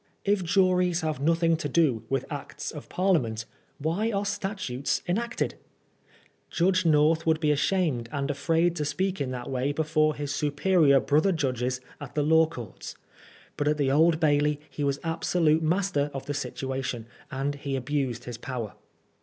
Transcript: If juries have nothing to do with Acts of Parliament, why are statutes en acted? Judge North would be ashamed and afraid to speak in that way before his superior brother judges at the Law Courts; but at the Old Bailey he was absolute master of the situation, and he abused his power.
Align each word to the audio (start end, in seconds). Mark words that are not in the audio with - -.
If 0.25 0.43
juries 0.43 1.01
have 1.01 1.19
nothing 1.19 1.55
to 1.57 1.69
do 1.69 2.01
with 2.09 2.25
Acts 2.31 2.71
of 2.71 2.89
Parliament, 2.89 3.45
why 3.77 4.11
are 4.11 4.25
statutes 4.25 5.03
en 5.07 5.19
acted? 5.19 5.53
Judge 6.49 6.87
North 6.87 7.27
would 7.27 7.39
be 7.39 7.51
ashamed 7.51 8.09
and 8.11 8.31
afraid 8.31 8.75
to 8.77 8.83
speak 8.83 9.21
in 9.21 9.29
that 9.29 9.47
way 9.51 9.71
before 9.71 10.15
his 10.15 10.33
superior 10.33 10.99
brother 10.99 11.31
judges 11.31 11.81
at 11.99 12.15
the 12.15 12.23
Law 12.23 12.47
Courts; 12.47 12.95
but 13.57 13.67
at 13.67 13.77
the 13.77 13.91
Old 13.91 14.19
Bailey 14.19 14.59
he 14.71 14.83
was 14.83 14.99
absolute 15.03 15.61
master 15.61 16.09
of 16.15 16.25
the 16.25 16.33
situation, 16.33 17.05
and 17.29 17.53
he 17.53 17.75
abused 17.75 18.23
his 18.23 18.39
power. 18.39 18.73